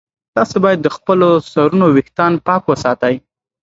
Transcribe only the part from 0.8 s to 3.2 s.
د خپلو سرونو ویښتان پاک وساتئ.